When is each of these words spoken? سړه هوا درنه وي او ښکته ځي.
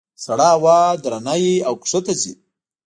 سړه 0.25 0.49
هوا 0.57 0.79
درنه 1.03 1.33
وي 1.41 1.55
او 1.67 1.73
ښکته 1.89 2.13
ځي. 2.21 2.33